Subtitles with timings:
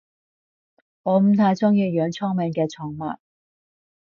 [1.03, 3.19] 我唔太鍾意養聰明嘅寵物